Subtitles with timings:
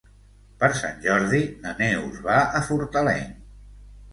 [0.61, 3.29] Per Sant Jordi na Neus va a Fortaleny.